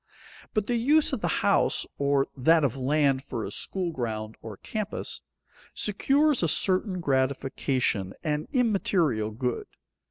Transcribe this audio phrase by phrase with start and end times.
[0.55, 4.57] But the use of the house, or that of land for a school ground or
[4.57, 5.21] campus,
[5.75, 9.67] secures a certain gratification, an immaterial good.